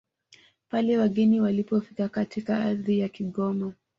pale 0.69 0.97
wageni 0.97 1.41
walipofika 1.41 2.09
katika 2.09 2.57
ardhi 2.59 2.99
ya 2.99 3.09
Kigoma 3.09 3.73